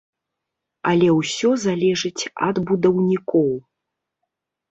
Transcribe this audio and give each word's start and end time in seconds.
Але 0.91 1.09
ўсё 1.17 1.49
залежыць 1.65 2.23
ад 2.47 2.55
будаўнікоў. 2.71 3.47